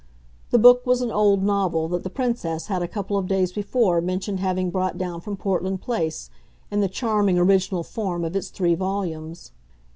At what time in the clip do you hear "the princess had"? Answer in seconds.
2.01-2.81